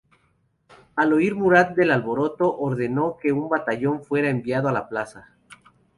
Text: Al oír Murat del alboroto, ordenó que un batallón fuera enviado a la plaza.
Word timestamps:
Al 0.95 1.13
oír 1.13 1.35
Murat 1.35 1.75
del 1.75 1.91
alboroto, 1.91 2.57
ordenó 2.57 3.17
que 3.21 3.31
un 3.31 3.47
batallón 3.49 4.03
fuera 4.03 4.31
enviado 4.31 4.67
a 4.67 4.71
la 4.71 4.89
plaza. 4.89 5.35